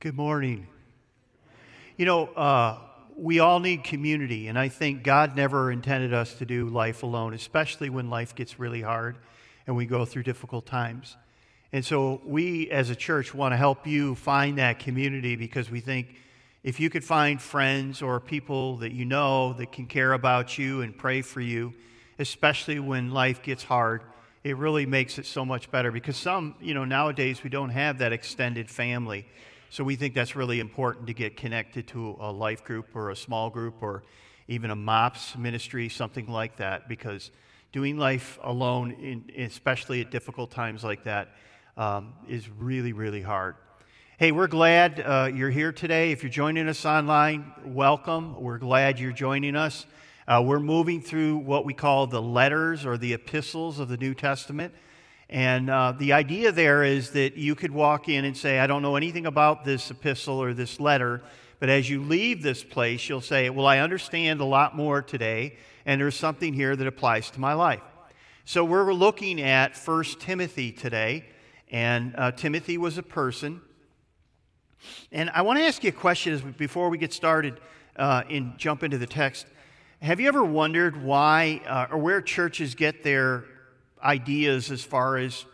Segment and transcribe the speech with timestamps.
[0.00, 0.66] Good morning.
[1.98, 2.78] You know, uh,
[3.18, 7.34] we all need community, and I think God never intended us to do life alone,
[7.34, 9.18] especially when life gets really hard
[9.66, 11.18] and we go through difficult times.
[11.70, 15.80] And so, we as a church want to help you find that community because we
[15.80, 16.14] think
[16.62, 20.80] if you could find friends or people that you know that can care about you
[20.80, 21.74] and pray for you,
[22.18, 24.00] especially when life gets hard,
[24.44, 27.98] it really makes it so much better because some, you know, nowadays we don't have
[27.98, 29.26] that extended family
[29.72, 33.16] so we think that's really important to get connected to a life group or a
[33.16, 34.02] small group or
[34.48, 37.30] even a MOPS ministry, something like that, because
[37.70, 41.28] doing life alone, in, especially at difficult times like that,
[41.76, 43.54] um, is really, really hard.
[44.18, 46.10] Hey, we're glad uh, you're here today.
[46.10, 48.42] If you're joining us online, welcome.
[48.42, 49.86] We're glad you're joining us.
[50.26, 54.14] Uh, we're moving through what we call the letters or the epistles of the New
[54.14, 54.74] Testament.
[55.30, 58.82] And uh, the idea there is that you could walk in and say, I don't
[58.82, 61.22] know anything about this epistle or this letter,
[61.60, 65.56] but as you leave this place, you'll say, Well, I understand a lot more today,
[65.86, 67.82] and there's something here that applies to my life.
[68.44, 71.26] So we're looking at 1 Timothy today,
[71.70, 73.60] and uh, Timothy was a person.
[75.12, 77.60] And I want to ask you a question before we get started
[77.94, 79.46] uh, and jump into the text.
[80.02, 83.44] Have you ever wondered why uh, or where churches get their
[84.02, 85.44] ideas as far as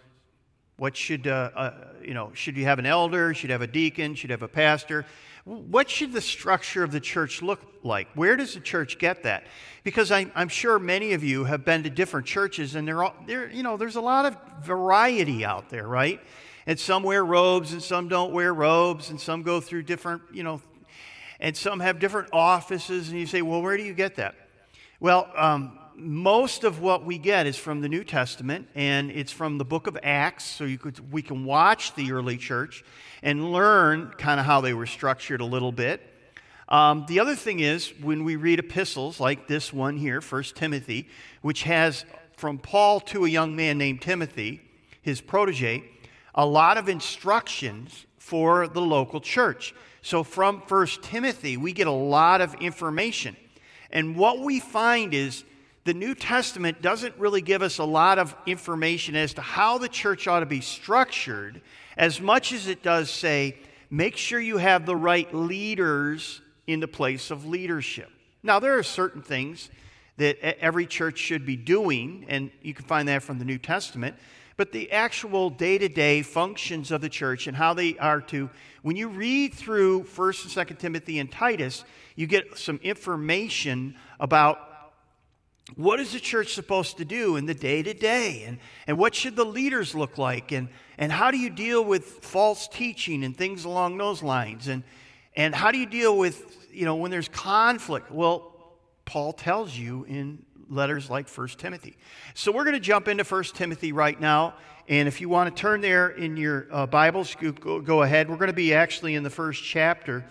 [0.79, 3.67] what should, uh, uh, you know, should you have an elder, should you have a
[3.67, 5.07] deacon, should you have a pastor?
[5.45, 8.09] What should the structure of the church look like?
[8.15, 9.45] Where does the church get that?
[9.85, 13.49] Because I, am sure many of you have been to different churches, and there, there,
[13.51, 16.21] you know, there's a lot of variety out there, right?
[16.67, 20.43] And some wear robes, and some don't wear robes, and some go through different, you
[20.43, 20.61] know,
[21.39, 23.09] and some have different offices.
[23.09, 24.35] And you say, well, where do you get that?
[24.99, 29.59] Well, um, most of what we get is from the New Testament, and it's from
[29.59, 30.45] the book of Acts.
[30.45, 32.85] So you could, we can watch the early church
[33.23, 36.13] and learn kind of how they were structured a little bit.
[36.69, 41.09] Um, the other thing is, when we read epistles like this one here, 1 Timothy,
[41.41, 42.05] which has
[42.37, 44.61] from Paul to a young man named Timothy,
[45.03, 45.85] his protege,
[46.35, 49.75] a lot of instructions for the local church.
[50.03, 53.37] So from 1 Timothy, we get a lot of information.
[53.91, 55.45] And what we find is
[55.87, 59.89] the New Testament doesn't really give us a lot of information as to how the
[59.89, 61.63] church ought to be structured,
[61.97, 63.57] as much as it does say,
[63.89, 68.11] make sure you have the right leaders in the place of leadership.
[68.43, 69.71] Now, there are certain things
[70.17, 74.17] that every church should be doing, and you can find that from the New Testament.
[74.57, 78.51] But the actual day to day functions of the church and how they are to,
[78.83, 81.85] when you read through 1st and 2nd Timothy and Titus,
[82.17, 84.66] you get some information about
[85.75, 88.45] what is the church supposed to do in the day to day?
[88.47, 90.53] And, and what should the leaders look like?
[90.53, 94.69] And, and how do you deal with false teaching and things along those lines?
[94.69, 94.85] And,
[95.35, 98.13] and how do you deal with, you know, when there's conflict?
[98.13, 98.53] Well,
[99.05, 101.97] Paul tells you in letters like 1 Timothy.
[102.35, 104.55] So we're going to jump into 1 Timothy right now.
[104.89, 108.31] And if you want to turn there in your uh, Bibles, go, go ahead.
[108.31, 110.25] We're going to be actually in the first chapter.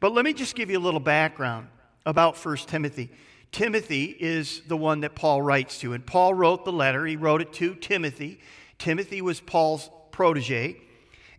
[0.00, 1.68] But let me just give you a little background
[2.04, 3.10] about 1 Timothy.
[3.52, 5.92] Timothy is the one that Paul writes to.
[5.92, 8.40] And Paul wrote the letter, he wrote it to Timothy.
[8.78, 10.76] Timothy was Paul's protege.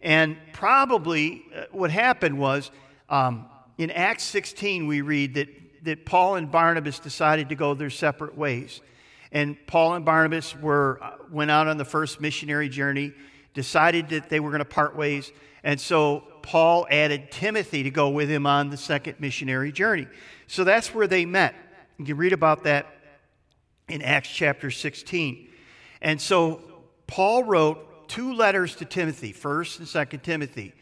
[0.01, 2.71] And probably uh, what happened was
[3.09, 3.45] um,
[3.77, 5.47] in Acts 16, we read that,
[5.83, 8.81] that Paul and Barnabas decided to go their separate ways.
[9.31, 13.13] And Paul and Barnabas were, uh, went out on the first missionary journey,
[13.53, 15.31] decided that they were going to part ways.
[15.63, 20.07] And so Paul added Timothy to go with him on the second missionary journey.
[20.47, 21.55] So that's where they met.
[22.01, 22.87] You can read about that
[23.87, 25.47] in Acts chapter 16.
[26.01, 26.63] And so
[27.05, 30.73] Paul wrote two letters to Timothy, 1st and 2nd Timothy.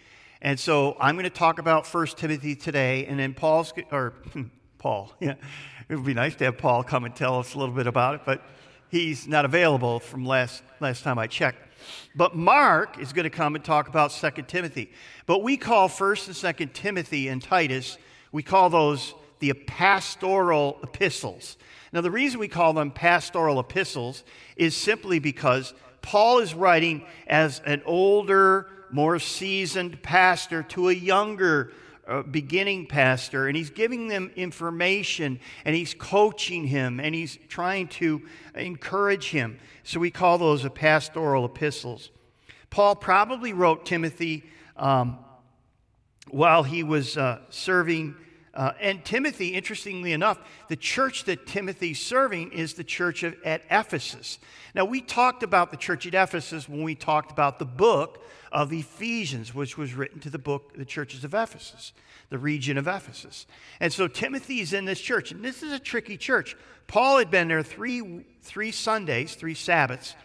[0.41, 4.44] And so I'm going to talk about 1st Timothy today, and then Paul's, or hmm,
[4.78, 5.34] Paul, yeah.
[5.90, 8.16] It would be nice to have Paul come and tell us a little bit about
[8.16, 8.41] it, but
[8.88, 11.59] he's not available from last, last time I checked.
[12.16, 14.89] But Mark is going to come and talk about 2nd Timothy.
[15.25, 17.98] But we call 1st and 2nd Timothy and Titus,
[18.31, 21.57] we call those the pastoral epistles.
[21.91, 24.24] Now, the reason we call them pastoral epistles
[24.56, 31.71] is simply because Paul is writing as an older, more seasoned pastor to a younger,
[32.07, 37.88] uh, beginning pastor, and he's giving them information and he's coaching him and he's trying
[37.88, 38.21] to
[38.56, 39.59] encourage him.
[39.83, 42.12] So we call those a pastoral epistles.
[42.69, 44.44] Paul probably wrote Timothy
[44.77, 45.18] um,
[46.30, 48.15] while he was uh, serving
[48.54, 53.62] Uh, and Timothy, interestingly enough, the church that Timothy's serving is the church of, at
[53.69, 54.40] Ephesus.
[54.74, 58.74] Now, we talked about the church at Ephesus when we talked about the book of
[58.74, 61.94] Ephesians, which was written to the book, the churches of Ephesus,
[62.30, 63.46] the region of Ephesus.
[63.80, 66.56] And so Timothy's in this church, and this is a tricky church.
[66.88, 70.16] Paul had been there three, three Sundays, three Sabbaths,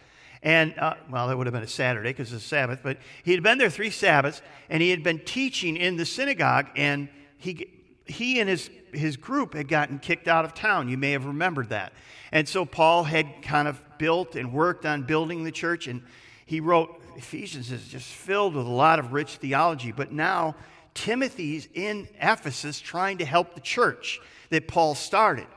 [0.41, 3.31] and, uh, well, that would have been a Saturday because it's a Sabbath, but he
[3.31, 7.67] had been there three Sabbaths, and he had been teaching in the synagogue, and he,
[8.05, 10.89] he and his, his group had gotten kicked out of town.
[10.89, 11.93] You may have remembered that.
[12.31, 16.01] And so Paul had kind of built and worked on building the church, and
[16.45, 19.91] he wrote Ephesians is just filled with a lot of rich theology.
[19.91, 20.55] But now
[20.93, 24.19] Timothy's in Ephesus trying to help the church
[24.49, 25.47] that Paul started.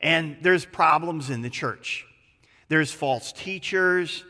[0.00, 2.06] And there's problems in the church.
[2.68, 4.24] There's false teachers.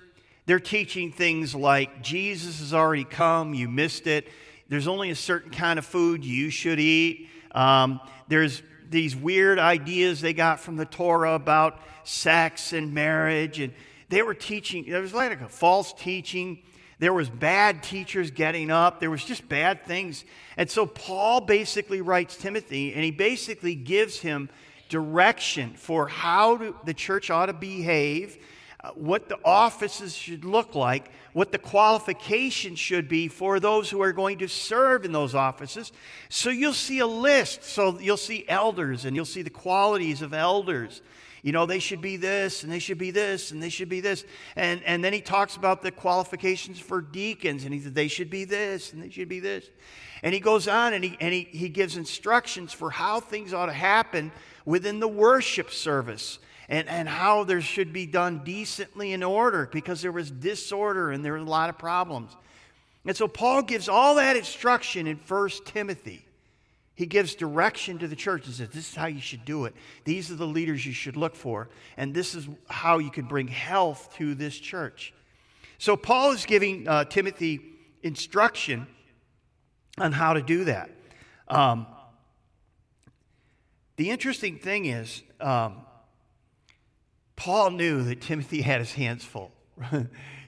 [0.47, 4.29] They're teaching things like Jesus has already come, you missed it.
[4.69, 7.29] There's only a certain kind of food you should eat.
[7.55, 13.61] Um, there's these weird ideas they got from the Torah about sex and marriage.
[13.61, 13.73] And
[14.09, 16.63] they were teaching, there was like a false teaching.
[16.99, 19.01] There was bad teachers getting up.
[19.01, 20.25] There was just bad things.
[20.57, 24.49] And so Paul basically writes Timothy, and he basically gives him
[24.89, 28.39] direction for how to, the church ought to behave,
[28.85, 34.03] Uh, what the offices should look like, what the qualifications should be for those who
[34.03, 35.91] are going to serve in those offices.
[36.29, 37.65] So you'll see a list.
[37.65, 41.01] So you'll see elders and you'll see the qualities of elders.
[41.41, 44.01] You know, they should be this and they should be this and they should be
[44.01, 44.23] this.
[44.55, 48.29] And, and then he talks about the qualifications for deacons and he said they should
[48.29, 49.71] be this and they should be this.
[50.23, 53.67] And he goes on and he, and he, he gives instructions for how things ought
[53.67, 54.31] to happen
[54.67, 60.03] within the worship service and, and how there should be done decently in order because
[60.03, 62.35] there was disorder and there were a lot of problems.
[63.05, 66.25] And so Paul gives all that instruction in 1 Timothy.
[66.95, 69.75] He gives direction to the church and says, This is how you should do it.
[70.05, 71.69] These are the leaders you should look for.
[71.97, 75.13] And this is how you can bring health to this church.
[75.79, 77.61] So Paul is giving uh, Timothy
[78.03, 78.87] instruction
[79.99, 80.91] on how to do that.
[81.49, 81.87] Um,
[83.97, 85.83] the interesting thing is, um,
[87.37, 89.51] Paul knew that Timothy had his hands full.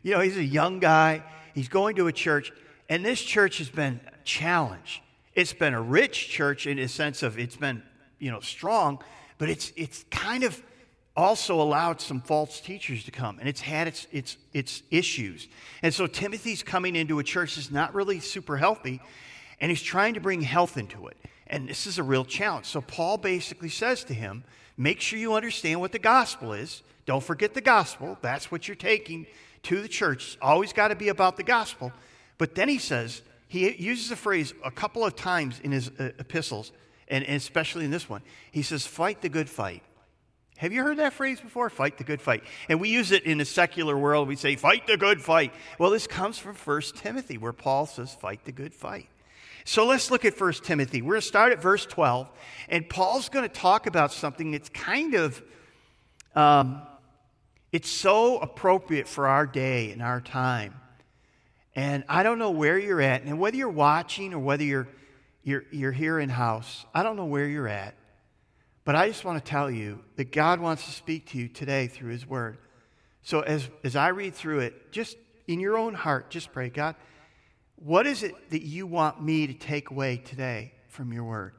[0.03, 1.23] you know, he's a young guy,
[1.55, 2.53] he's going to a church,
[2.89, 5.03] and this church has been challenged.
[5.35, 7.83] It's been a rich church in a sense of it's been,
[8.19, 9.01] you know, strong,
[9.39, 10.63] but it's, it's kind of
[11.17, 15.49] also allowed some false teachers to come, and it's had its, its, its issues.
[15.83, 19.01] And so Timothy's coming into a church that's not really super healthy,
[19.61, 21.17] and he's trying to bring health into it.
[21.47, 22.67] And this is a real challenge.
[22.67, 24.45] So Paul basically says to him,
[24.77, 26.83] make sure you understand what the gospel is.
[27.05, 28.19] Don't forget the gospel.
[28.21, 29.27] That's what you're taking
[29.65, 30.35] to the church.
[30.35, 31.93] It's always got to be about the gospel.
[32.39, 36.11] But then he says, he uses the phrase a couple of times in his uh,
[36.19, 36.73] epistles,
[37.09, 38.23] and, especially in this one.
[38.51, 39.83] He says, fight the good fight.
[40.59, 41.69] Have you heard that phrase before?
[41.69, 42.43] Fight the good fight.
[42.69, 44.27] And we use it in the secular world.
[44.27, 45.53] We say, fight the good fight.
[45.79, 49.09] Well, this comes from 1 Timothy, where Paul says, fight the good fight.
[49.69, 51.03] So let's look at 1 Timothy.
[51.03, 52.31] We're going to start at verse 12,
[52.69, 55.43] and Paul's going to talk about something that's kind of,
[56.37, 56.83] um,
[57.73, 60.75] it's so appropriate for our day and our time.
[61.75, 64.87] And I don't know where you're at, and whether you're watching or whether you're,
[65.43, 67.97] you're, you're here in house, I don't know where you're at.
[68.85, 71.89] But I just want to tell you that God wants to speak to you today
[71.89, 72.59] through His Word.
[73.23, 75.17] So as, as I read through it, just
[75.49, 76.95] in your own heart, just pray, God,
[77.77, 81.55] what is it that you want me to take away today from your word?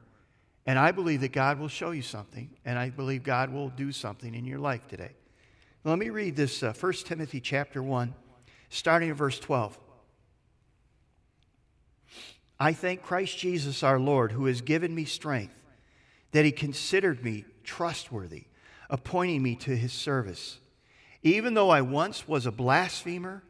[0.66, 3.90] And I believe that God will show you something, and I believe God will do
[3.92, 5.12] something in your life today.
[5.84, 8.14] Let me read this uh, 1 Timothy chapter 1,
[8.68, 9.78] starting at verse 12.
[12.60, 15.54] I thank Christ Jesus our Lord, who has given me strength,
[16.32, 18.44] that he considered me trustworthy,
[18.90, 20.58] appointing me to his service.
[21.22, 23.42] Even though I once was a blasphemer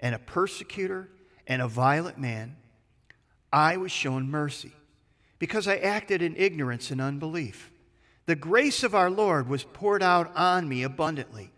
[0.00, 1.08] and a persecutor
[1.46, 2.56] and a violent man,
[3.52, 4.72] I was shown mercy
[5.38, 7.70] because I acted in ignorance and unbelief.
[8.26, 11.52] The grace of our Lord was poured out on me abundantly,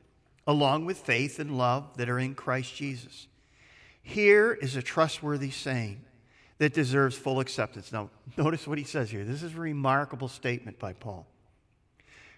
[0.47, 3.27] along with faith and love that are in Christ Jesus.
[4.03, 6.03] Here is a trustworthy saying
[6.59, 7.93] that deserves full acceptance.
[7.93, 9.25] Now, notice what he says here.
[9.25, 11.27] This is a remarkable statement by Paul.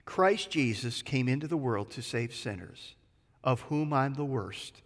[0.04, 2.94] Christ Jesus came into the world to save sinners,
[3.42, 4.82] of whom I'm the worst.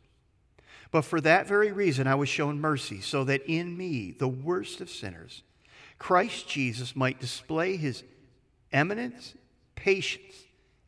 [0.95, 4.81] But for that very reason, I was shown mercy, so that in me, the worst
[4.81, 5.43] of sinners,
[5.99, 8.05] Christ Jesus might display his
[8.71, 9.35] eminence,
[9.75, 10.37] patience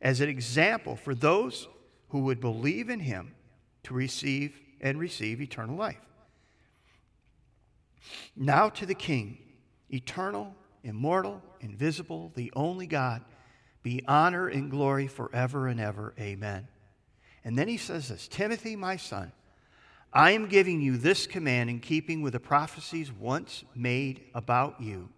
[0.01, 1.67] as an example for those
[2.07, 3.35] who would believe in him
[3.83, 5.99] to receive and receive eternal life.
[8.33, 9.37] Now to the King,
[9.89, 13.25] eternal, immortal, invisible, the only God,
[13.83, 16.13] be honor and glory forever and ever.
[16.17, 16.69] Amen.
[17.43, 19.33] And then he says this Timothy, my son,
[20.17, 25.09] I am giving you this command in keeping with the prophecies once made about you,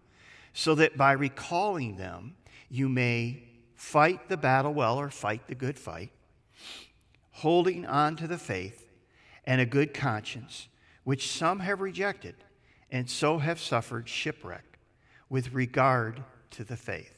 [0.51, 2.36] so that by recalling them,
[2.70, 3.44] you may
[3.75, 6.12] fight the battle well or fight the good fight,
[7.32, 8.89] holding on to the faith
[9.46, 10.68] and a good conscience,
[11.06, 12.36] which some have rejected
[12.91, 14.79] and so have suffered shipwreck
[15.29, 17.15] with regard to the faith.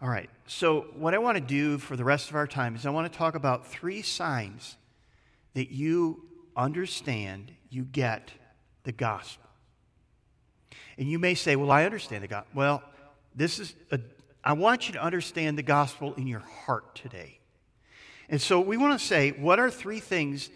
[0.00, 2.86] All right, so what I want to do for the rest of our time is
[2.86, 4.78] I want to talk about three signs
[5.52, 6.25] that you
[6.56, 8.32] understand, you get
[8.84, 9.48] the gospel.
[10.98, 12.50] And you may say, Well, I understand the gospel.
[12.54, 12.82] Well,
[13.34, 14.00] this is a,
[14.42, 17.40] I want you to understand the gospel in your heart today.
[18.28, 20.50] And so we want to say, what are three things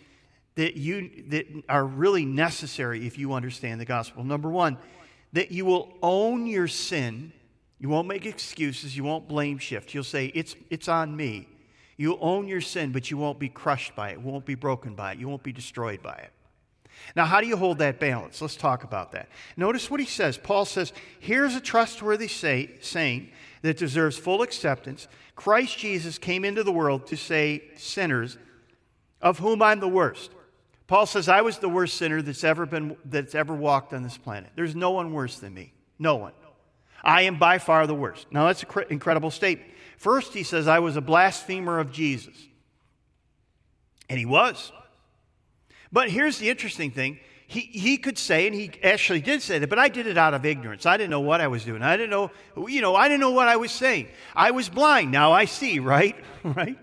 [0.56, 4.24] that you that are really necessary if you understand the gospel?
[4.24, 4.78] Number one,
[5.32, 7.32] that you will own your sin.
[7.78, 8.96] You won't make excuses.
[8.96, 9.94] You won't blame shift.
[9.94, 11.48] You'll say, It's, it's on me.
[12.00, 14.20] You'll own your sin, but you won't be crushed by it.
[14.20, 15.18] You won't be broken by it.
[15.18, 16.30] You won't be destroyed by it.
[17.14, 18.40] Now, how do you hold that balance?
[18.40, 19.28] Let's talk about that.
[19.54, 20.38] Notice what he says.
[20.38, 23.28] Paul says, Here's a trustworthy say, saying
[23.60, 25.08] that deserves full acceptance.
[25.36, 28.38] Christ Jesus came into the world to save sinners,
[29.20, 30.30] of whom I'm the worst.
[30.86, 34.16] Paul says, I was the worst sinner that's ever, been, that's ever walked on this
[34.16, 34.52] planet.
[34.56, 35.74] There's no one worse than me.
[35.98, 36.32] No one.
[37.04, 38.26] I am by far the worst.
[38.30, 39.70] Now, that's an incredible statement.
[40.00, 42.34] First, he says, I was a blasphemer of Jesus.
[44.08, 44.72] And he was.
[45.92, 47.18] But here's the interesting thing.
[47.46, 50.32] He, he could say, and he actually did say that, but I did it out
[50.32, 50.86] of ignorance.
[50.86, 51.82] I didn't know what I was doing.
[51.82, 52.30] I didn't know,
[52.66, 54.08] you know, I didn't know what I was saying.
[54.34, 55.12] I was blind.
[55.12, 56.16] Now I see, right?
[56.44, 56.78] right?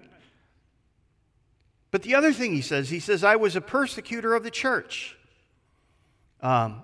[1.90, 5.18] But the other thing he says, he says, I was a persecutor of the church.
[6.40, 6.84] Um,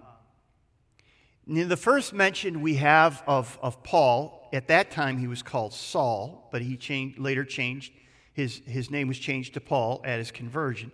[1.45, 5.73] in the first mention we have of, of Paul, at that time he was called
[5.73, 7.91] Saul, but he changed, later changed,
[8.33, 10.91] his, his name was changed to Paul at his conversion.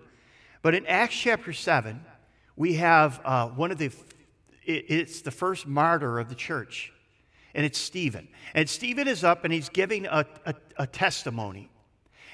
[0.62, 2.04] But in Acts chapter 7,
[2.56, 3.92] we have uh, one of the,
[4.64, 6.92] it, it's the first martyr of the church,
[7.54, 8.30] and it's Stephen.
[8.54, 11.70] And Stephen is up and he's giving a, a, a testimony.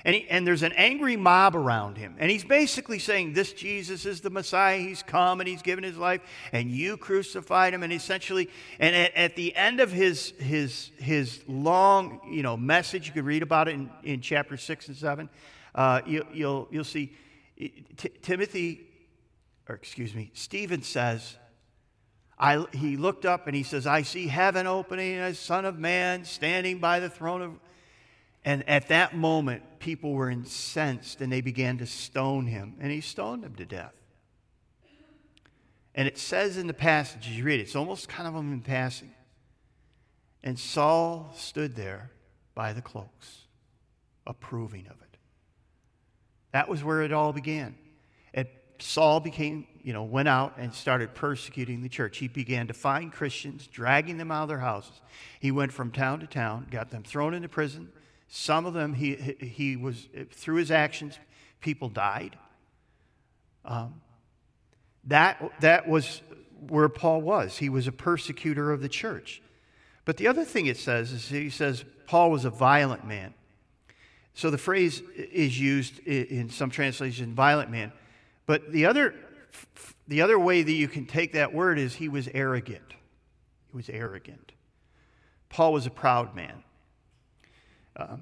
[0.06, 2.16] And, he, and there's an angry mob around him.
[2.20, 4.78] And he's basically saying, This Jesus is the Messiah.
[4.78, 6.22] He's come and he's given his life,
[6.52, 7.82] and you crucified him.
[7.82, 13.08] And essentially, and at, at the end of his, his, his long you know, message,
[13.08, 15.30] you can read about it in, in chapter 6 and 7,
[15.74, 17.16] uh, you, will you'll, you'll see
[17.58, 18.88] T- Timothy,
[19.68, 21.36] or excuse me, Stephen says,
[22.38, 25.80] I, he looked up and he says, I see heaven opening and a Son of
[25.80, 27.52] Man standing by the throne of
[28.46, 33.02] and at that moment, people were incensed and they began to stone him, and he
[33.02, 33.94] stoned them to death.
[35.96, 38.62] And it says in the passage, as you read it, it's almost kind of in
[38.62, 39.12] passing.
[40.44, 42.12] And Saul stood there
[42.54, 43.46] by the cloaks,
[44.28, 45.18] approving of it.
[46.52, 47.76] That was where it all began.
[48.34, 48.48] And
[48.78, 52.18] Saul became, you know, went out and started persecuting the church.
[52.18, 55.02] He began to find Christians, dragging them out of their houses.
[55.40, 57.90] He went from town to town, got them thrown into prison,
[58.28, 61.18] some of them, he, he was, through his actions,
[61.62, 62.38] people died.
[63.64, 64.02] Um,
[65.06, 66.22] that, that was
[66.68, 67.58] where Paul was.
[67.58, 69.42] He was a persecutor of the church.
[70.04, 73.34] But the other thing it says is he says Paul was a violent man.
[74.34, 77.92] So the phrase is used in some translations, violent man.
[78.46, 79.16] But the other,
[80.08, 82.94] the other way that you can take that word is he was arrogant.
[83.72, 84.52] He was arrogant.
[85.50, 86.65] Paul was a proud man.
[87.96, 88.18] Uh,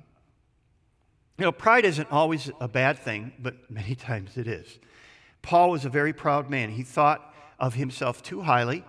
[1.38, 4.80] you know, pride isn't always a bad thing, but many times it is.
[5.42, 6.70] Paul was a very proud man.
[6.70, 8.84] He thought of himself too highly,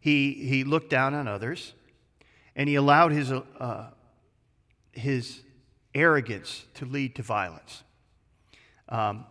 [0.00, 1.74] he, he looked down on others,
[2.56, 3.90] and he allowed his, uh,
[4.90, 5.40] his
[5.94, 7.84] arrogance to lead to violence.
[8.88, 9.24] Um,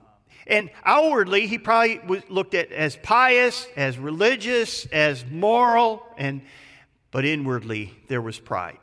[0.47, 6.41] and outwardly, he probably was looked at as pious, as religious, as moral, and,
[7.11, 8.77] but inwardly, there was pride.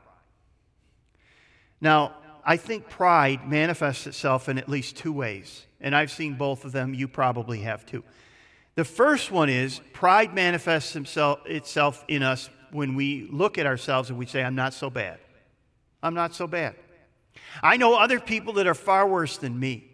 [1.80, 6.64] Now, I think pride manifests itself in at least two ways, and I've seen both
[6.64, 6.94] of them.
[6.94, 8.02] You probably have too.
[8.74, 14.08] The first one is pride manifests himself, itself in us when we look at ourselves
[14.10, 15.18] and we say, I'm not so bad.
[16.02, 16.76] I'm not so bad.
[17.62, 19.90] I know other people that are far worse than me.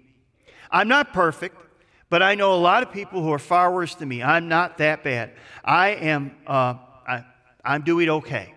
[0.71, 1.57] I'm not perfect,
[2.11, 4.23] but I know a lot of people who are far worse than me.
[4.23, 5.33] I'm not that bad.
[5.65, 6.75] I am, uh,
[7.07, 7.25] I,
[7.65, 8.55] am doing okay.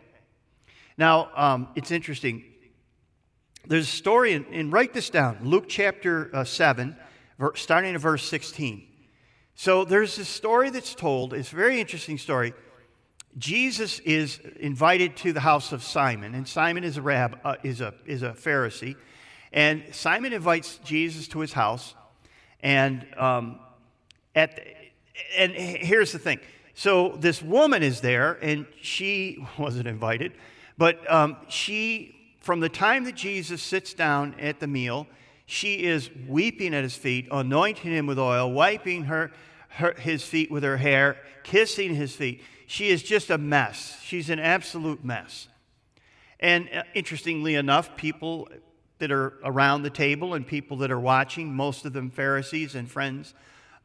[0.98, 2.44] Now, um, it's interesting.
[3.68, 6.96] There's a story, and, write this down Luke chapter uh, 7,
[7.56, 8.88] starting at verse 16.
[9.56, 11.34] So there's this story that's told.
[11.34, 12.54] It's a very interesting story.
[13.38, 17.82] Jesus is invited to the house of Simon, and Simon is a rab, uh, is
[17.82, 18.96] a is a Pharisee,
[19.52, 21.94] and Simon invites Jesus to his house,
[22.62, 23.60] and um,
[24.34, 24.60] at
[25.38, 26.40] and here's the thing.
[26.74, 30.34] So this woman is there, and she wasn't invited,
[30.78, 32.17] but um, she
[32.48, 35.06] from the time that Jesus sits down at the meal,
[35.46, 39.34] she is weeping at his feet, anointing him with oil, wiping her,
[39.68, 42.42] her his feet with her hair, kissing his feet.
[42.66, 44.00] She is just a mess.
[44.02, 45.50] She's an absolute mess.
[46.40, 48.48] And uh, interestingly enough, people
[49.00, 52.90] that are around the table and people that are watching, most of them Pharisees and
[52.90, 53.34] friends,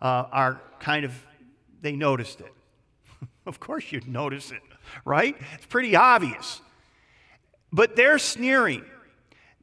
[0.00, 1.12] uh, are kind of,
[1.80, 2.54] they noticed it.
[3.44, 4.62] of course you'd notice it,
[5.04, 5.36] right?
[5.54, 6.60] It's pretty obvious.
[7.72, 8.84] But they're sneering.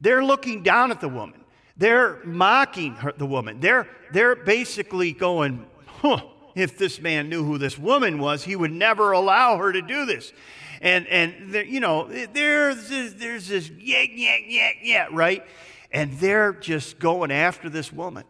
[0.01, 1.43] They're looking down at the woman.
[1.77, 3.59] They're mocking her, the woman.
[3.59, 6.21] They're, they're basically going, huh,
[6.55, 10.05] if this man knew who this woman was, he would never allow her to do
[10.05, 10.33] this.
[10.81, 15.45] And, and you know, there's this, there's this yeah, yeah, yeah, yeah, right?
[15.91, 18.23] And they're just going after this woman.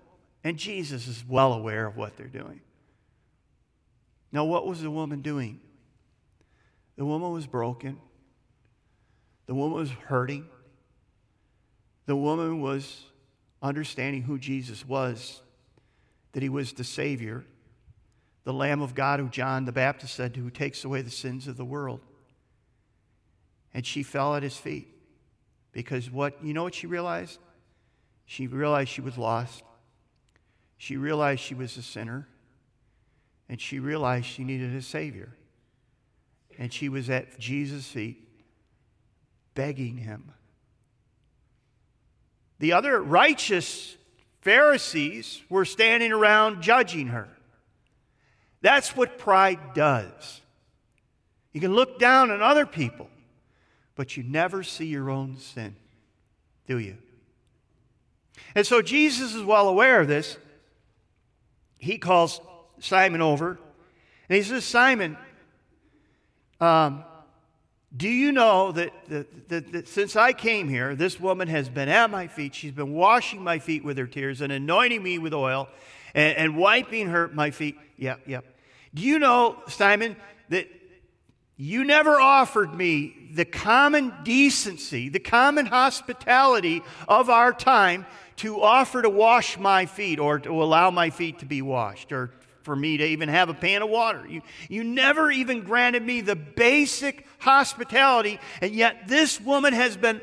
[0.44, 2.62] And Jesus is well aware of what they're doing.
[4.32, 5.60] Now, what was the woman doing?
[6.96, 7.98] The woman was broken.
[9.50, 10.46] The woman was hurting.
[12.06, 13.06] The woman was
[13.64, 15.42] understanding who Jesus was,
[16.34, 17.44] that he was the Savior,
[18.44, 21.58] the Lamb of God who John the Baptist said, who takes away the sins of
[21.58, 22.02] the world.
[23.74, 24.88] And she fell at his feet
[25.72, 27.40] because what, you know what she realized?
[28.28, 29.64] She realized she was lost.
[30.78, 32.28] She realized she was a sinner.
[33.50, 35.34] And she realized she needed a Savior.
[36.60, 38.28] And she was at Jesus' feet
[39.56, 40.32] begging him.
[42.60, 43.96] The other righteous
[44.42, 47.30] Pharisees were standing around judging her.
[48.62, 50.42] That's what pride does.
[51.54, 53.10] You can look down on other people,
[53.96, 55.76] but you never see your own sin,
[56.68, 56.98] do you?
[58.56, 60.38] And so Jesus is well aware of this.
[61.78, 62.42] He calls
[62.80, 63.60] Simon over
[64.28, 65.18] and he says, Simon,
[66.60, 67.04] um,
[67.96, 71.90] do you know that, that, that, that, since I came here, this woman has been
[71.90, 72.54] at my feet?
[72.54, 75.68] She's been washing my feet with her tears and anointing me with oil
[76.14, 77.78] and, and wiping her my feet.
[77.98, 78.46] Yep, yep.
[78.94, 80.16] Do you know, Simon,
[80.50, 80.68] that
[81.58, 88.06] you never offered me the common decency, the common hospitality of our time
[88.38, 92.32] to offer to wash my feet or to allow my feet to be washed or
[92.70, 94.28] for me to even have a pan of water.
[94.30, 100.22] You, you never even granted me the basic hospitality, and yet this woman has been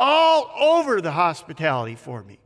[0.00, 2.40] all over the hospitality for me.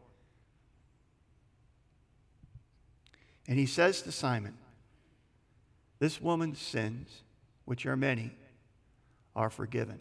[3.49, 4.59] And he says to Simon,
[6.01, 7.23] This woman's sins,
[7.65, 8.33] which are many,
[9.35, 10.01] are forgiven.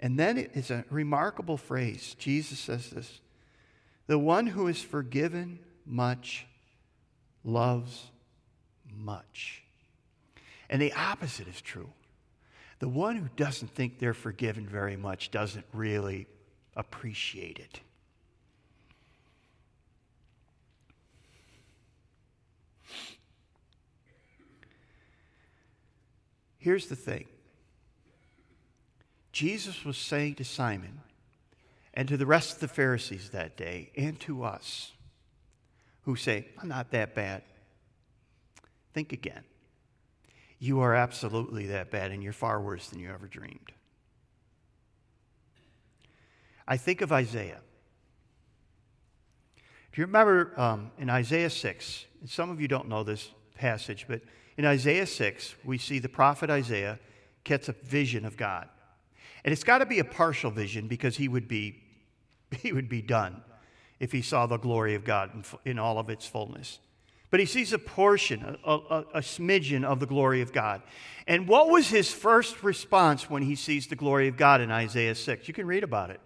[0.00, 2.16] And then it's a remarkable phrase.
[2.18, 3.20] Jesus says this
[4.06, 6.46] The one who is forgiven much
[7.46, 8.10] loves
[8.92, 9.62] much.
[10.68, 11.90] And the opposite is true.
[12.80, 16.26] The one who doesn't think they're forgiven very much doesn't really
[16.74, 17.80] appreciate it.
[26.58, 27.26] Here's the thing
[29.30, 31.00] Jesus was saying to Simon
[31.94, 34.95] and to the rest of the Pharisees that day and to us
[36.06, 37.42] who say, I'm not that bad.
[38.94, 39.42] Think again.
[40.58, 43.72] You are absolutely that bad, and you're far worse than you ever dreamed.
[46.66, 47.60] I think of Isaiah.
[49.92, 52.04] Do you remember um, in Isaiah 6?
[52.20, 54.22] And some of you don't know this passage, but
[54.56, 57.00] in Isaiah 6, we see the prophet Isaiah
[57.42, 58.68] gets a vision of God.
[59.44, 61.82] And it's got to be a partial vision because he would be,
[62.60, 63.42] he would be done
[63.98, 66.78] if he saw the glory of God in, all of its fullness.
[67.30, 70.82] But he sees a portion, a, a, a, smidgen of the glory of God.
[71.26, 75.14] And what was his first response when he sees the glory of God in Isaiah
[75.14, 75.48] 6?
[75.48, 76.20] You can read about it.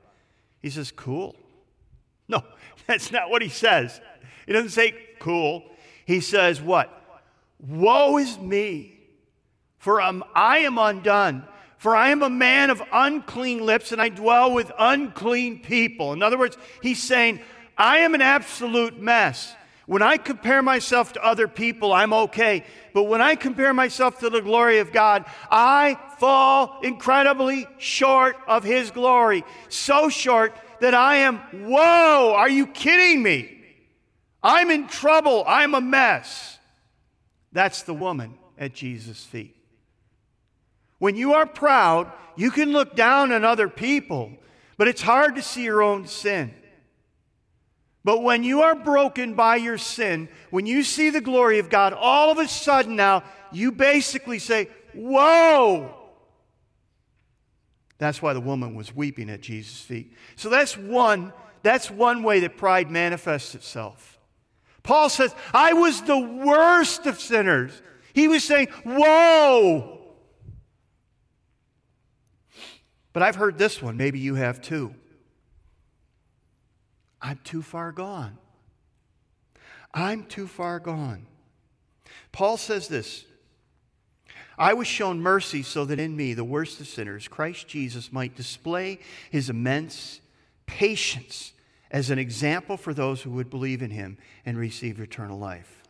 [0.61, 1.37] He says, Cool.
[2.29, 2.45] No,
[2.87, 4.01] that's not what he says.
[4.47, 5.65] He doesn't say cool.
[6.05, 6.97] He says, What?
[7.67, 8.99] Woe is me,
[9.79, 11.45] for I'm, I am undone.
[11.81, 16.13] For I am a man of unclean lips, and I dwell with unclean people.
[16.13, 17.41] In other words, he's saying,
[17.77, 19.55] I am an absolute mess.
[19.87, 22.65] When I compare myself to other people, I'm okay.
[22.95, 28.63] But when I compare myself to the glory of God, I fall incredibly short of
[28.63, 29.45] His glory.
[29.69, 33.65] So short that I am, whoa, are you kidding me?
[34.43, 35.45] I'm in trouble.
[35.47, 36.59] I'm a mess.
[37.53, 39.57] That's the woman at Jesus' feet.
[40.99, 44.33] When you are proud, you can look down on other people,
[44.77, 46.55] but it's hard to see your own sin.
[48.03, 51.93] But when you are broken by your sin, when you see the glory of God,
[51.93, 55.95] all of a sudden now, you basically say, Whoa!
[57.99, 60.15] That's why the woman was weeping at Jesus' feet.
[60.37, 64.19] So that's one, that's one way that pride manifests itself.
[64.83, 67.83] Paul says, I was the worst of sinners.
[68.15, 69.99] He was saying, Whoa!
[73.13, 74.95] But I've heard this one, maybe you have too.
[77.23, 78.39] I'm too far gone.
[79.93, 81.27] I'm too far gone.
[82.33, 83.25] Paul says this
[84.59, 88.37] I was shown mercy so that in me, the worst of sinners, Christ Jesus might
[88.37, 88.99] display
[89.31, 90.21] his immense
[90.67, 91.53] patience
[91.91, 95.83] as an example for those who would believe in him and receive eternal life.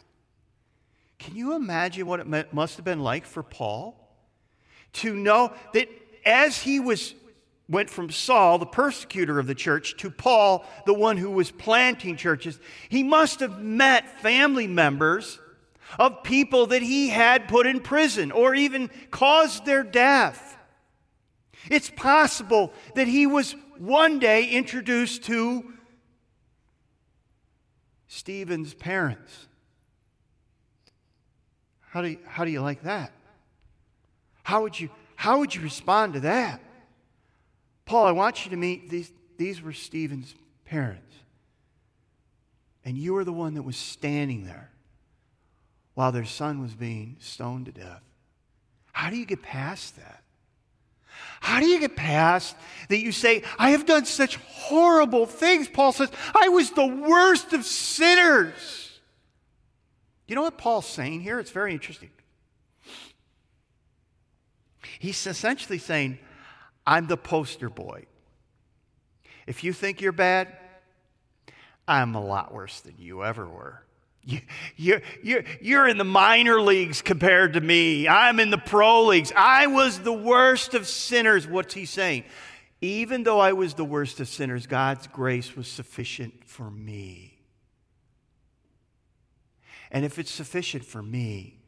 [1.18, 4.08] Can you imagine what it must have been like for Paul
[4.94, 5.88] to know that
[6.24, 7.14] as he was
[7.70, 12.16] went from Saul, the persecutor of the church, to Paul, the one who was planting
[12.16, 15.38] churches, he must have met family members
[15.98, 20.58] of people that he had put in prison or even caused their death.
[21.70, 25.72] It's possible that he was one day introduced to
[28.08, 29.46] Stephen's parents.
[31.90, 33.12] How do you, how do you like that?
[34.42, 36.60] How would you, how would you respond to that?
[37.84, 41.14] Paul, I want you to meet these, these were Stephen's parents.
[42.84, 44.70] And you were the one that was standing there
[45.94, 48.02] while their son was being stoned to death.
[48.92, 50.22] How do you get past that?
[51.40, 52.54] How do you get past
[52.88, 55.68] that you say, I have done such horrible things?
[55.68, 59.00] Paul says, I was the worst of sinners.
[60.26, 61.40] You know what Paul's saying here?
[61.40, 62.10] It's very interesting.
[64.98, 66.18] He's essentially saying,
[66.86, 68.04] I'm the poster boy.
[69.46, 70.48] If you think you're bad,
[71.88, 73.82] I'm a lot worse than you ever were.
[74.22, 74.40] You,
[74.76, 78.06] you're, you're, you're in the minor leagues compared to me.
[78.06, 79.32] I'm in the pro leagues.
[79.34, 81.48] I was the worst of sinners.
[81.48, 82.24] What's he saying?
[82.80, 87.38] Even though I was the worst of sinners, God's grace was sufficient for me.
[89.90, 91.58] And if it's sufficient for me,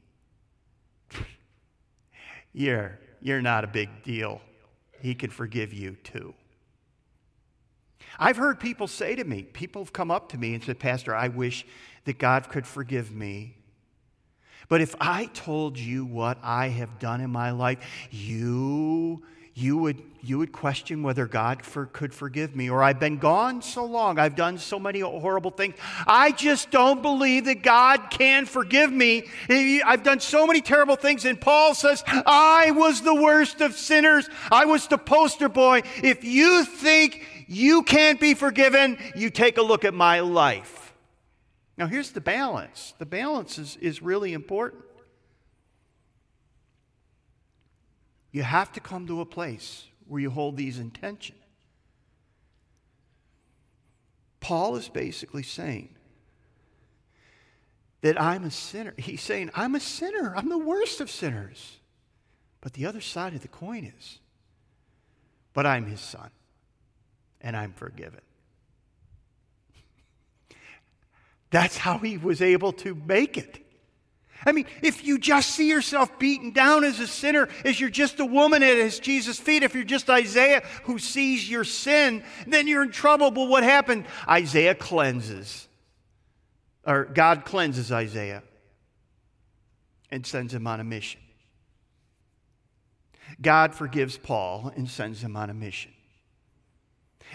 [2.52, 4.40] you're, you're not a big deal
[5.02, 6.34] he can forgive you too.
[8.18, 11.14] I've heard people say to me, people have come up to me and said, Pastor,
[11.14, 11.66] I wish
[12.04, 13.56] that God could forgive me.
[14.68, 17.78] But if I told you what I have done in my life,
[18.10, 19.22] you
[19.54, 22.70] you would, you would question whether God for, could forgive me.
[22.70, 25.74] Or I've been gone so long, I've done so many horrible things.
[26.06, 29.24] I just don't believe that God can forgive me.
[29.50, 31.24] I've done so many terrible things.
[31.26, 34.28] And Paul says, I was the worst of sinners.
[34.50, 35.82] I was the poster boy.
[36.02, 40.94] If you think you can't be forgiven, you take a look at my life.
[41.76, 44.84] Now, here's the balance the balance is, is really important.
[48.32, 51.36] You have to come to a place where you hold these in tension.
[54.40, 55.90] Paul is basically saying
[58.00, 58.94] that I'm a sinner.
[58.98, 60.34] He's saying, I'm a sinner.
[60.34, 61.76] I'm the worst of sinners.
[62.60, 64.18] But the other side of the coin is,
[65.52, 66.30] but I'm his son
[67.40, 68.20] and I'm forgiven.
[71.50, 73.61] That's how he was able to make it.
[74.44, 78.20] I mean, if you just see yourself beaten down as a sinner, as you're just
[78.20, 82.66] a woman at his Jesus' feet, if you're just Isaiah who sees your sin, then
[82.66, 83.30] you're in trouble.
[83.30, 84.04] But what happened?
[84.28, 85.68] Isaiah cleanses,
[86.84, 88.42] or God cleanses Isaiah
[90.10, 91.20] and sends him on a mission.
[93.40, 95.92] God forgives Paul and sends him on a mission.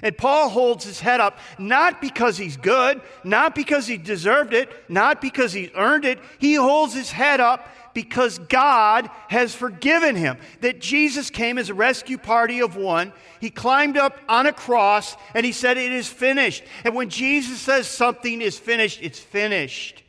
[0.04, 4.70] And Paul holds his head up not because he's good, not because he deserved it,
[4.90, 6.20] not because he earned it.
[6.40, 10.38] He holds his head up because God has forgiven him.
[10.62, 13.12] That Jesus came as a rescue party of one.
[13.42, 16.64] He climbed up on a cross and he said, It is finished.
[16.84, 20.04] And when Jesus says something is finished, it's finished.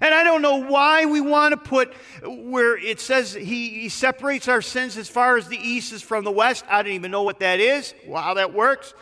[0.00, 4.48] And I don't know why we want to put where it says he, he, separates
[4.48, 6.64] our sins as far as the east is from the west.
[6.68, 8.94] I don't even know what that is, how that works.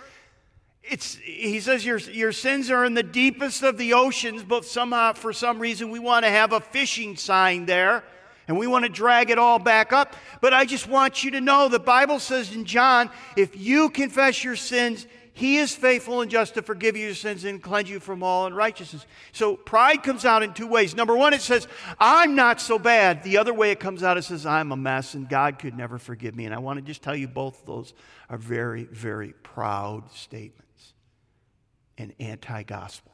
[0.83, 5.15] It's, he says your, your sins are in the deepest of the oceans, but somehow,
[5.15, 8.05] for some reason, we want to have a fishing sign there
[8.49, 10.15] and we want to drag it all back up.
[10.41, 14.45] But I just want you to know the Bible says in John, if you confess
[14.45, 15.07] your sins,
[15.37, 18.47] He is faithful and just to forgive you your sins and cleanse you from all
[18.47, 19.05] unrighteousness.
[19.33, 20.97] So pride comes out in two ways.
[20.97, 21.69] Number one, it says,
[22.01, 23.23] I'm not so bad.
[23.23, 25.99] The other way it comes out, it says, I'm a mess and God could never
[25.99, 26.47] forgive me.
[26.47, 27.93] And I want to just tell you both of those
[28.31, 30.95] are very, very proud statements
[31.99, 33.13] and anti gospel.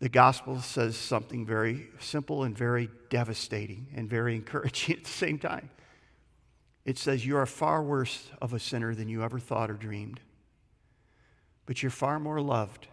[0.00, 5.38] The gospel says something very simple and very devastating and very encouraging at the same
[5.38, 5.70] time.
[6.84, 10.20] It says, You are far worse of a sinner than you ever thought or dreamed,
[11.66, 12.88] but you're far more loved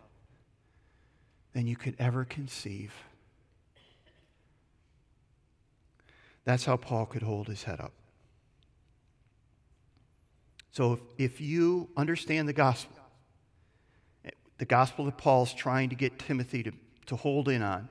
[1.54, 2.94] than you could ever conceive.
[6.44, 7.94] That's how Paul could hold his head up.
[10.72, 12.98] So if, if you understand the gospel,
[14.58, 16.72] the gospel that Paul's trying to get Timothy to
[17.12, 17.90] to hold in on,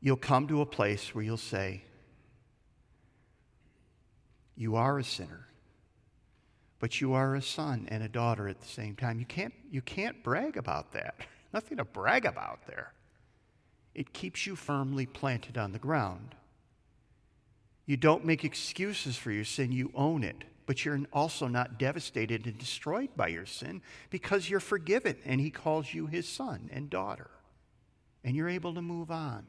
[0.00, 1.82] you'll come to a place where you'll say,
[4.56, 5.46] You are a sinner,
[6.78, 9.18] but you are a son and a daughter at the same time.
[9.18, 11.14] You can't, you can't brag about that.
[11.52, 12.92] Nothing to brag about there.
[13.94, 16.34] It keeps you firmly planted on the ground.
[17.86, 22.46] You don't make excuses for your sin, you own it but you're also not devastated
[22.46, 26.90] and destroyed by your sin because you're forgiven and He calls you His son and
[26.90, 27.30] daughter.
[28.24, 29.46] And you're able to move on.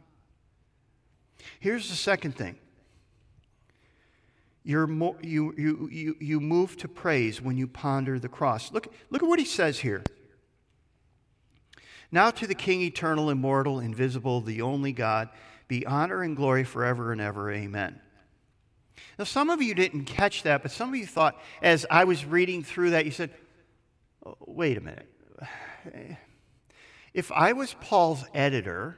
[1.60, 2.58] Here's the second thing
[4.68, 8.70] you're more, you, you, you, you move to praise when you ponder the cross.
[8.74, 10.04] Look, look at what He says here.
[12.12, 15.30] Now to the King, eternal, immortal, invisible, the only God,
[15.70, 17.50] be honor and glory forever and ever.
[17.50, 18.02] Amen.
[19.18, 22.26] Now, some of you didn't catch that, but some of you thought, as I was
[22.26, 23.30] reading through that, you said,
[24.26, 25.08] oh, wait a minute.
[27.14, 28.98] If I was Paul's editor,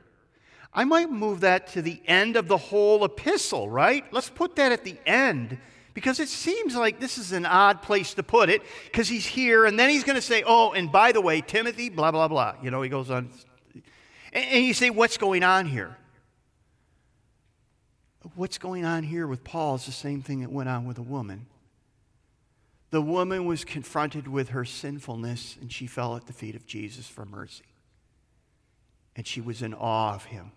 [0.73, 4.05] I might move that to the end of the whole epistle, right?
[4.13, 5.57] Let's put that at the end
[5.93, 9.65] because it seems like this is an odd place to put it because he's here
[9.65, 12.55] and then he's going to say, oh, and by the way, Timothy, blah, blah, blah.
[12.61, 13.29] You know, he goes on.
[14.31, 15.97] And you say, what's going on here?
[18.35, 21.03] what's going on here with Paul is the same thing that went on with a
[21.03, 21.47] woman.
[22.91, 27.07] The woman was confronted with her sinfulness and she fell at the feet of Jesus
[27.07, 27.65] for mercy.
[29.15, 30.51] And she was in awe of him.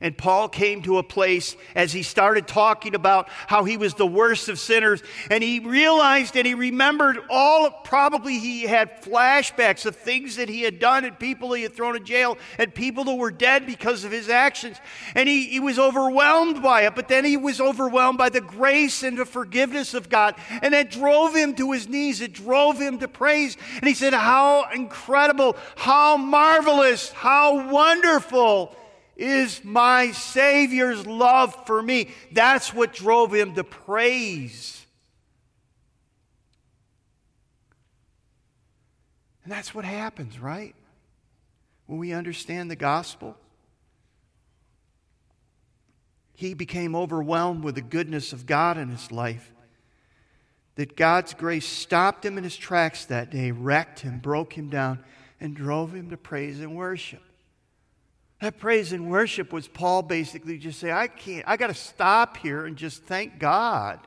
[0.00, 4.06] And Paul came to a place as he started talking about how he was the
[4.06, 5.02] worst of sinners.
[5.28, 10.62] And he realized and he remembered all, probably he had flashbacks of things that he
[10.62, 14.04] had done and people he had thrown in jail and people that were dead because
[14.04, 14.76] of his actions.
[15.16, 16.94] And he, he was overwhelmed by it.
[16.94, 20.36] But then he was overwhelmed by the grace and the forgiveness of God.
[20.62, 23.56] And it drove him to his knees, it drove him to praise.
[23.76, 28.76] And he said, How incredible, how marvelous, how wonderful
[29.18, 32.10] is my Savior's love for me.
[32.32, 34.86] That's what drove him to praise.
[39.42, 40.74] And that's what happens, right?
[41.86, 43.36] When we understand the gospel.
[46.34, 49.52] He became overwhelmed with the goodness of God in his life.
[50.76, 55.02] That God's grace stopped him in his tracks that day, wrecked him, broke him down,
[55.40, 57.22] and drove him to praise and worship.
[58.40, 62.36] That praise and worship was Paul basically just say, I can't, I got to stop
[62.36, 64.00] here and just thank God.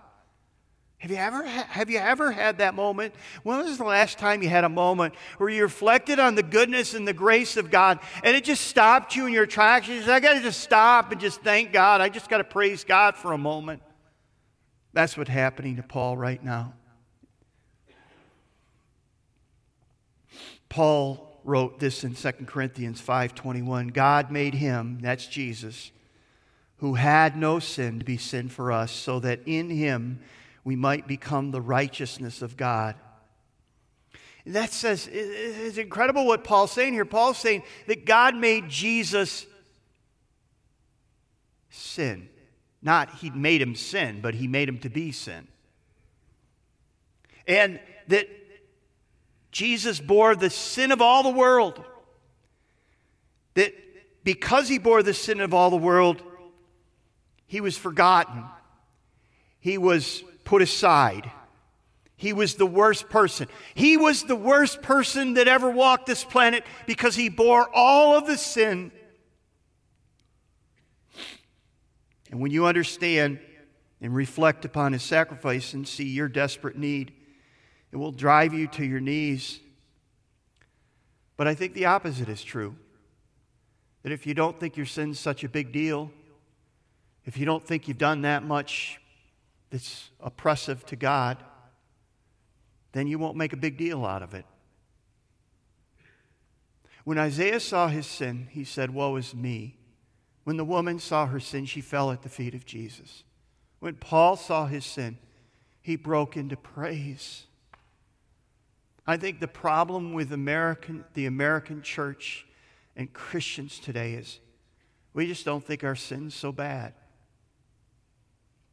[1.00, 3.16] Have you, ever, have you ever had that moment?
[3.42, 6.94] When was the last time you had a moment where you reflected on the goodness
[6.94, 9.88] and the grace of God and it just stopped you in your tracks?
[9.88, 12.02] You said, I got to just stop and just thank God.
[12.02, 13.82] I just got to praise God for a moment.
[14.94, 16.76] That's what's happening to Paul right now.
[20.70, 23.94] Paul wrote this in 2 Corinthians 5:21.
[23.94, 25.92] God made him, that's Jesus,
[26.78, 30.20] who had no sin to be sin for us, so that in him
[30.64, 32.96] we might become the righteousness of God.
[34.46, 37.06] That says, it's incredible what Paul's saying here.
[37.06, 39.46] Paul's saying that God made Jesus
[41.70, 42.28] sin.
[42.82, 45.48] Not he made him sin, but he made him to be sin.
[47.48, 48.28] And that
[49.52, 51.84] Jesus bore the sin of all the world.
[53.56, 53.74] That
[54.24, 56.22] because he bore the sin of all the world,
[57.48, 58.46] he was forgotten.
[59.60, 61.30] He was put aside.
[62.16, 63.48] He was the worst person.
[63.74, 68.28] He was the worst person that ever walked this planet because he bore all of
[68.28, 68.92] the sin.
[72.30, 73.40] And when you understand
[74.00, 77.12] and reflect upon his sacrifice and see your desperate need,
[77.92, 79.60] it will drive you to your knees.
[81.38, 82.76] But I think the opposite is true.
[84.04, 86.12] That if you don't think your sin's such a big deal,
[87.26, 89.00] if you don't think you've done that much
[89.70, 91.38] that's oppressive to God,
[92.94, 94.46] then you won't make a big deal out of it.
[97.04, 99.78] When Isaiah saw his sin, he said, Woe is me.
[100.44, 103.24] When the woman saw her sin, she fell at the feet of Jesus.
[103.80, 105.18] When Paul saw his sin,
[105.82, 107.46] he broke into praise.
[109.06, 112.46] I think the problem with American, the American church
[112.96, 114.40] and Christians today is
[115.14, 116.94] we just don't think our sin's so bad.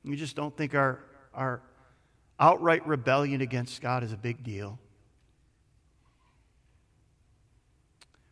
[0.04, 1.00] We just don't think our,
[1.34, 1.62] our
[2.38, 4.78] outright rebellion against God is a big deal.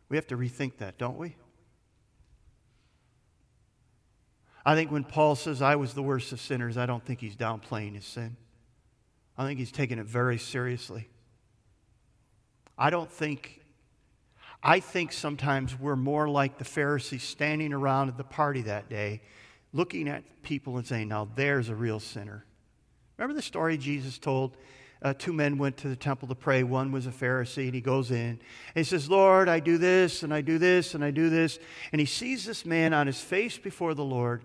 [0.09, 1.35] We have to rethink that, don't we?
[4.65, 7.35] I think when Paul says, I was the worst of sinners, I don't think he's
[7.35, 8.37] downplaying his sin.
[9.37, 11.07] I think he's taking it very seriously.
[12.77, 13.61] I don't think,
[14.61, 19.21] I think sometimes we're more like the Pharisees standing around at the party that day,
[19.73, 22.45] looking at people and saying, Now there's a real sinner.
[23.17, 24.57] Remember the story Jesus told?
[25.01, 26.63] Uh, two men went to the temple to pray.
[26.63, 28.17] One was a Pharisee, and he goes in.
[28.17, 28.39] And
[28.75, 31.59] he says, Lord, I do this, and I do this, and I do this.
[31.91, 34.43] And he sees this man on his face before the Lord,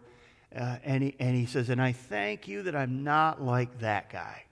[0.54, 4.10] uh, and, he, and he says, And I thank you that I'm not like that
[4.10, 4.44] guy.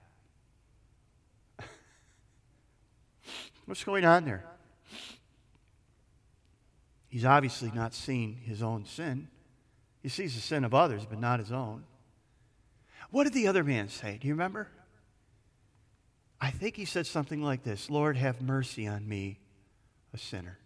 [3.71, 4.43] What's going on there?
[7.09, 9.29] He's obviously not seeing his own sin.
[10.03, 11.85] He sees the sin of others, but not his own.
[13.13, 14.19] What did the other man say?
[14.21, 14.67] Do you remember?
[16.41, 19.39] I think he said something like this Lord, have mercy on me,
[20.13, 20.59] a sinner.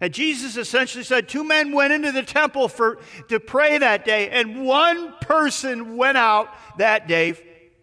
[0.00, 4.30] And Jesus essentially said two men went into the temple for, to pray that day,
[4.30, 6.48] and one person went out
[6.78, 7.34] that day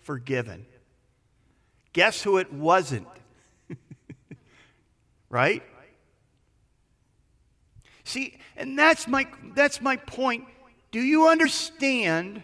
[0.02, 0.66] forgiven.
[1.94, 3.06] Guess who it wasn't?
[5.30, 5.64] Right?
[8.04, 10.46] See, and that's my, that's my point.
[10.92, 12.44] Do you understand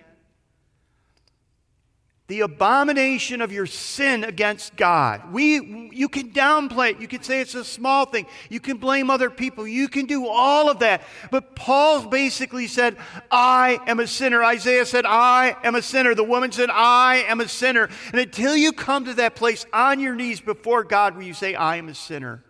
[2.27, 5.31] the abomination of your sin against God.
[5.31, 6.99] We, you can downplay it.
[6.99, 8.25] You can say it's a small thing.
[8.49, 9.67] You can blame other people.
[9.67, 11.03] You can do all of that.
[11.29, 12.97] But Paul basically said,
[13.29, 14.43] I am a sinner.
[14.43, 16.15] Isaiah said, I am a sinner.
[16.15, 17.89] The woman said, I am a sinner.
[18.11, 21.53] And until you come to that place on your knees before God where you say,
[21.53, 22.43] I am a sinner,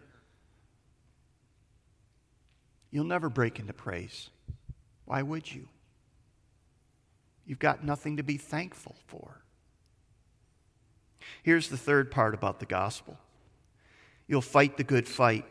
[2.95, 4.29] you'll never break into praise.
[5.03, 5.67] Why would you?
[7.45, 9.41] You've got nothing to be thankful for.
[11.43, 13.17] Here's the third part about the gospel
[14.27, 15.43] you'll fight the good fight,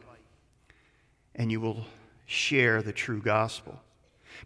[1.35, 1.85] and you will
[2.25, 3.79] share the true gospel.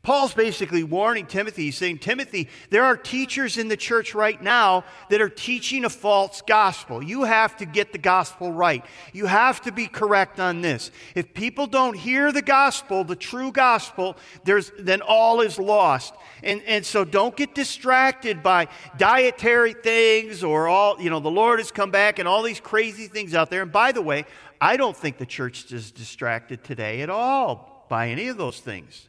[0.03, 1.65] Paul's basically warning Timothy.
[1.65, 5.91] He's saying, Timothy, there are teachers in the church right now that are teaching a
[5.91, 7.03] false gospel.
[7.03, 8.85] You have to get the gospel right.
[9.13, 10.91] You have to be correct on this.
[11.15, 16.15] If people don't hear the gospel, the true gospel, there's, then all is lost.
[16.43, 21.59] And, and so don't get distracted by dietary things or all, you know, the Lord
[21.59, 23.63] has come back and all these crazy things out there.
[23.63, 24.25] And by the way,
[24.61, 29.09] I don't think the church is distracted today at all by any of those things.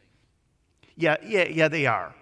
[1.00, 2.14] Yeah, yeah, yeah, they are.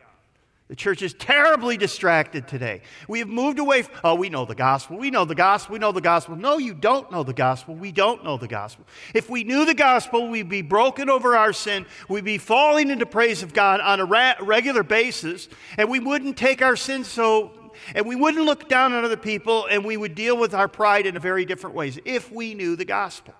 [0.68, 2.82] The church is terribly distracted today.
[3.08, 3.82] We have moved away.
[3.82, 4.98] From, oh, we know the gospel.
[4.98, 5.72] We know the gospel.
[5.72, 6.36] We know the gospel.
[6.36, 7.74] No, you don't know the gospel.
[7.74, 8.84] We don't know the gospel.
[9.14, 11.86] If we knew the gospel, we'd be broken over our sin.
[12.08, 16.36] We'd be falling into praise of God on a ra- regular basis, and we wouldn't
[16.36, 20.14] take our sins so, and we wouldn't look down on other people, and we would
[20.14, 23.34] deal with our pride in a very different ways if we knew the gospel.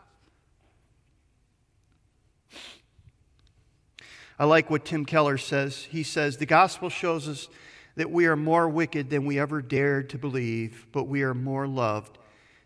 [4.39, 5.85] I like what Tim Keller says.
[5.91, 7.49] He says, The gospel shows us
[7.97, 11.67] that we are more wicked than we ever dared to believe, but we are more
[11.67, 12.17] loved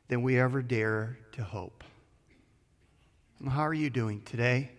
[0.08, 1.82] than we ever dare to hope.
[3.48, 4.70] how are you doing today?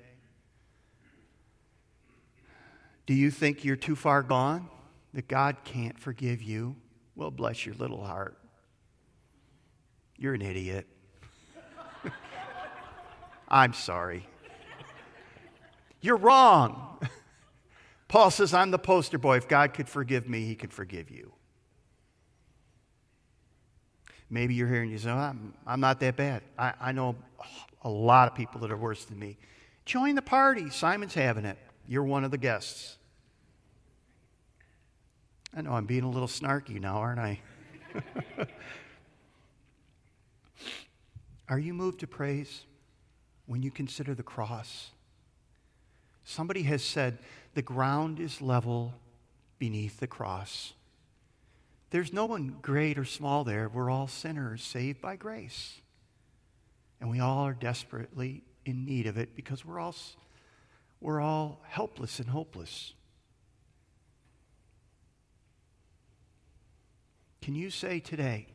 [3.07, 4.69] Do you think you're too far gone?
[5.15, 6.75] That God can't forgive you?
[7.15, 8.37] Well, bless your little heart.
[10.17, 10.87] You're an idiot.
[13.47, 14.27] I'm sorry.
[16.03, 16.99] You're wrong.
[18.09, 19.37] Paul says, I'm the poster boy.
[19.37, 21.31] If God could forgive me, he could forgive you.
[24.29, 26.43] Maybe you're here and you say, I'm, I'm not that bad.
[26.59, 27.15] I, I know
[27.83, 29.37] a lot of people that are worse than me.
[29.85, 30.69] Join the party.
[30.69, 31.57] Simon's having it.
[31.87, 32.97] You're one of the guests.
[35.55, 37.39] I know I'm being a little snarky now, aren't I?
[41.47, 42.65] are you moved to praise
[43.45, 44.89] when you consider the cross?
[46.23, 47.19] Somebody has said,
[47.53, 48.93] the ground is level
[49.59, 50.73] beneath the cross.
[51.89, 53.69] There's no one great or small there.
[53.69, 55.81] We're all sinners saved by grace.
[56.99, 59.95] And we all are desperately in need of it because we're all,
[61.01, 62.93] we're all helpless and hopeless.
[67.41, 68.47] Can you say today,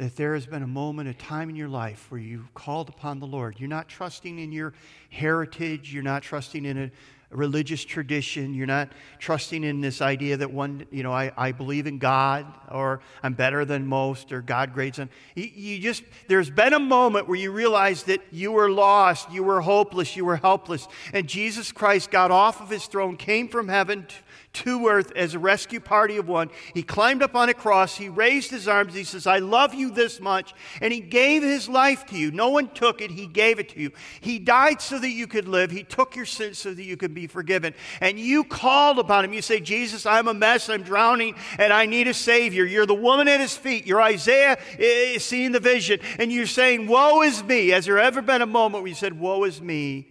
[0.00, 3.20] that there has been a moment, a time in your life where you called upon
[3.20, 3.56] the Lord.
[3.58, 4.72] You're not trusting in your
[5.10, 6.90] heritage, you're not trusting in a,
[7.30, 8.54] religious tradition.
[8.54, 8.88] You're not
[9.18, 13.34] trusting in this idea that one, you know, I, I believe in God or I'm
[13.34, 15.08] better than most or God grades on.
[15.36, 19.44] You, you just, there's been a moment where you realize that you were lost, you
[19.44, 20.88] were hopeless, you were helpless.
[21.12, 24.08] And Jesus Christ got off of his throne, came from heaven
[24.52, 26.50] to earth as a rescue party of one.
[26.74, 27.96] He climbed up on a cross.
[27.96, 28.94] He raised his arms.
[28.94, 30.54] He says, I love you this much.
[30.80, 32.30] And he gave his life to you.
[32.32, 33.12] No one took it.
[33.12, 33.92] He gave it to you.
[34.20, 35.70] He died so that you could live.
[35.70, 37.74] He took your sins so that you could be forgiven.
[38.00, 39.32] And you called upon him.
[39.32, 40.68] You say, Jesus, I'm a mess.
[40.68, 42.64] I'm drowning and I need a Savior.
[42.64, 43.86] You're the woman at his feet.
[43.86, 46.00] You're Isaiah eh, seeing the vision.
[46.18, 47.68] And you're saying, Woe is me.
[47.68, 50.08] Has there ever been a moment where you said, Woe is me?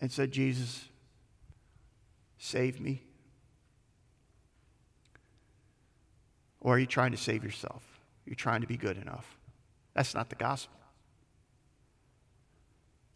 [0.00, 0.85] And said, Jesus,
[2.46, 3.02] Save me?
[6.60, 7.82] Or are you trying to save yourself?
[8.24, 9.36] You're trying to be good enough.
[9.94, 10.78] That's not the gospel.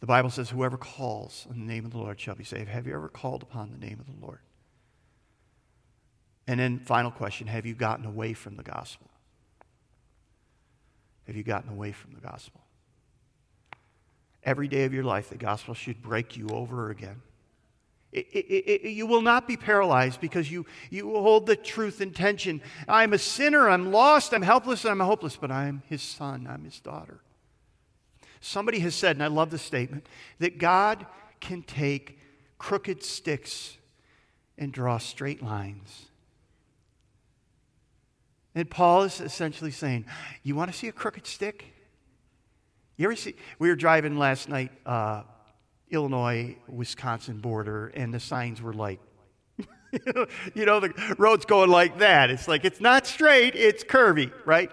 [0.01, 2.67] The Bible says, Whoever calls on the name of the Lord shall be saved.
[2.67, 4.39] Have you ever called upon the name of the Lord?
[6.45, 9.09] And then, final question Have you gotten away from the gospel?
[11.27, 12.59] Have you gotten away from the gospel?
[14.43, 17.21] Every day of your life, the gospel should break you over again.
[18.11, 22.11] It, it, it, you will not be paralyzed because you, you hold the truth in
[22.11, 22.61] tension.
[22.87, 26.65] I'm a sinner, I'm lost, I'm helpless, and I'm hopeless, but I'm his son, I'm
[26.65, 27.21] his daughter.
[28.41, 30.07] Somebody has said, and I love this statement,
[30.39, 31.05] that God
[31.39, 32.19] can take
[32.57, 33.77] crooked sticks
[34.57, 36.07] and draw straight lines.
[38.53, 40.05] And Paul is essentially saying,
[40.43, 41.65] You want to see a crooked stick?
[42.97, 43.35] You ever see?
[43.57, 44.71] We were driving last night.
[44.85, 45.23] Uh,
[45.91, 48.99] Illinois Wisconsin border, and the signs were like,
[50.55, 52.29] you know, the road's going like that.
[52.29, 54.71] It's like, it's not straight, it's curvy, right?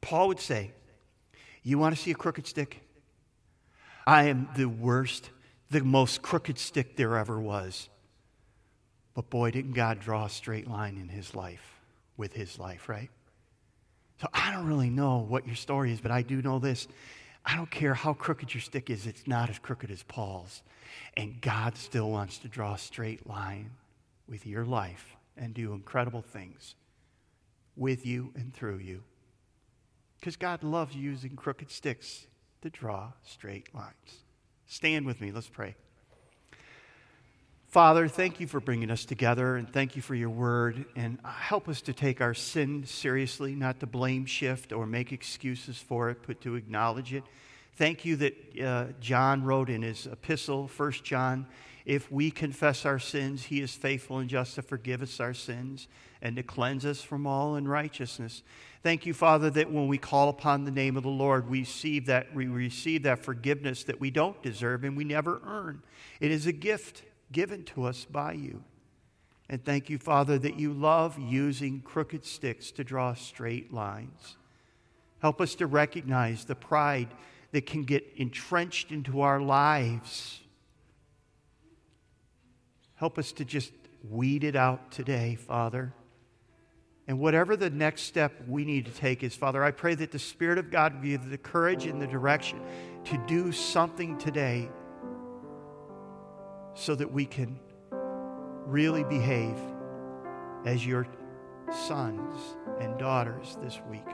[0.00, 0.72] Paul would say,
[1.62, 2.82] You want to see a crooked stick?
[4.06, 5.30] I am the worst,
[5.70, 7.88] the most crooked stick there ever was.
[9.14, 11.80] But boy, didn't God draw a straight line in his life
[12.16, 13.08] with his life, right?
[14.20, 16.86] So I don't really know what your story is, but I do know this
[17.44, 20.62] I don't care how crooked your stick is, it's not as crooked as Paul's.
[21.16, 23.70] And God still wants to draw a straight line
[24.28, 26.74] with your life and do incredible things
[27.76, 29.02] with you and through you.
[30.18, 32.26] Because God loves using crooked sticks
[32.62, 34.24] to draw straight lines.
[34.66, 35.74] Stand with me, let's pray.
[37.74, 40.84] Father, thank you for bringing us together and thank you for your word.
[40.94, 45.76] And help us to take our sin seriously, not to blame shift or make excuses
[45.76, 47.24] for it, but to acknowledge it.
[47.74, 51.48] Thank you that uh, John wrote in his epistle, 1 John,
[51.84, 55.88] if we confess our sins, he is faithful and just to forgive us our sins
[56.22, 58.44] and to cleanse us from all unrighteousness.
[58.84, 62.06] Thank you, Father, that when we call upon the name of the Lord, we receive
[62.06, 65.82] that, we receive that forgiveness that we don't deserve and we never earn.
[66.20, 67.02] It is a gift
[67.32, 68.62] given to us by you.
[69.48, 74.36] And thank you, Father, that you love using crooked sticks to draw straight lines.
[75.20, 77.08] Help us to recognize the pride
[77.52, 80.40] that can get entrenched into our lives.
[82.96, 83.72] Help us to just
[84.10, 85.92] weed it out today, Father.
[87.06, 90.18] And whatever the next step we need to take is, Father, I pray that the
[90.18, 92.60] Spirit of God give you the courage and the direction
[93.04, 94.70] to do something today
[96.74, 97.58] so that we can
[98.66, 99.56] really behave
[100.64, 101.06] as your
[101.86, 104.06] sons and daughters this week.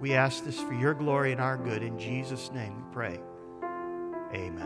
[0.00, 1.82] We ask this for your glory and our good.
[1.82, 3.20] In Jesus' name we pray.
[4.34, 4.62] Amen.